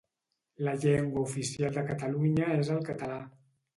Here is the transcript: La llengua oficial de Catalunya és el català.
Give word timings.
La 0.67 0.73
llengua 0.85 1.21
oficial 1.29 1.77
de 1.77 1.85
Catalunya 1.93 2.49
és 2.63 2.73
el 2.79 2.85
català. 2.89 3.21